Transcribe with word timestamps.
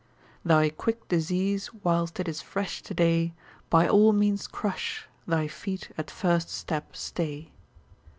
Thy 0.43 0.71
quick 0.71 1.07
disease, 1.09 1.69
whilst 1.83 2.19
it 2.19 2.27
is 2.27 2.41
fresh 2.41 2.81
today, 2.81 3.35
By 3.69 3.87
all 3.87 4.13
means 4.13 4.47
crush, 4.47 5.07
thy 5.27 5.47
feet 5.47 5.91
at 5.95 6.09
first 6.09 6.49
step 6.49 6.95
stay. 6.95 7.51